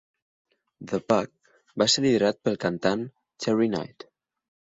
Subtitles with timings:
[0.91, 1.29] The Pack
[1.83, 3.05] va ser liderat pel cantant,
[3.47, 4.09] Terry Knight.